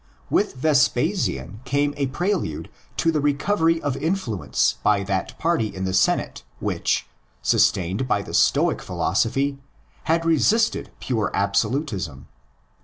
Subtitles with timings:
[0.31, 5.93] With Vespasian came a prelude to the recovery of influence by that party in the
[5.93, 7.05] Senate which,
[7.43, 9.59] sustained by the Stoic philosophy,
[10.05, 12.25] had resisted pure absolutism.